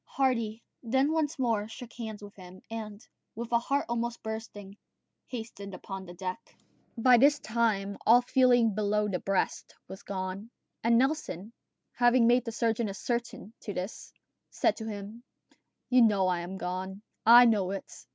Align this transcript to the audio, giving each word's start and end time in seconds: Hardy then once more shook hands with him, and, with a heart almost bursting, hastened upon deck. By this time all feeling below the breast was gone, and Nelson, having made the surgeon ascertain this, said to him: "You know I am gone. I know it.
Hardy 0.05 0.63
then 0.81 1.11
once 1.11 1.37
more 1.37 1.67
shook 1.67 1.93
hands 1.93 2.23
with 2.23 2.35
him, 2.35 2.63
and, 2.71 3.07
with 3.35 3.51
a 3.51 3.59
heart 3.59 3.85
almost 3.87 4.23
bursting, 4.23 4.75
hastened 5.27 5.75
upon 5.75 6.07
deck. 6.07 6.39
By 6.97 7.17
this 7.19 7.37
time 7.37 7.99
all 8.03 8.23
feeling 8.23 8.73
below 8.73 9.07
the 9.07 9.19
breast 9.19 9.75
was 9.87 10.01
gone, 10.01 10.49
and 10.83 10.97
Nelson, 10.97 11.53
having 11.91 12.25
made 12.25 12.45
the 12.45 12.51
surgeon 12.51 12.89
ascertain 12.89 13.53
this, 13.63 14.11
said 14.49 14.75
to 14.77 14.87
him: 14.87 15.21
"You 15.87 16.01
know 16.01 16.25
I 16.27 16.39
am 16.39 16.57
gone. 16.57 17.03
I 17.23 17.45
know 17.45 17.69
it. 17.69 18.07